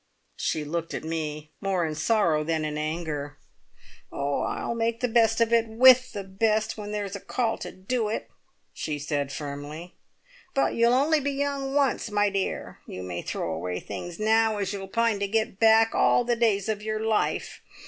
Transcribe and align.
She 0.35 0.65
looked 0.65 0.95
at 0.95 1.03
me, 1.03 1.51
more 1.61 1.85
in 1.85 1.93
sorrow 1.93 2.43
than 2.43 2.65
in 2.65 2.75
anger. 2.75 3.37
"I'll 4.11 4.73
make 4.73 4.99
the 4.99 5.07
best 5.07 5.39
of 5.39 5.53
it, 5.53 5.67
with 5.67 6.13
the 6.13 6.23
best, 6.23 6.75
when 6.75 6.91
there's 6.91 7.15
a 7.15 7.19
call 7.19 7.59
to 7.59 7.71
do 7.71 8.09
it," 8.09 8.27
she 8.73 8.97
said 8.97 9.31
firmly; 9.31 9.93
"but 10.55 10.73
you'll 10.73 10.93
only 10.95 11.19
be 11.19 11.29
young 11.33 11.75
once, 11.75 12.09
my 12.09 12.31
dear. 12.31 12.79
You 12.87 13.03
may 13.03 13.21
throw 13.21 13.53
away 13.53 13.79
things 13.79 14.19
now 14.19 14.57
as 14.57 14.73
you'll 14.73 14.87
pine 14.87 15.19
to 15.19 15.27
get 15.27 15.59
back 15.59 15.93
all 15.93 16.23
the 16.25 16.35
days 16.35 16.67
of 16.67 16.81
your 16.81 16.99
life. 17.01 17.61